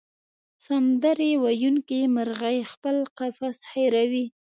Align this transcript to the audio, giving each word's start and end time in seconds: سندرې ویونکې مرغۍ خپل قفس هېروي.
سندرې 0.65 1.31
ویونکې 1.43 1.99
مرغۍ 2.15 2.57
خپل 2.71 2.97
قفس 3.17 3.57
هېروي. 3.71 4.25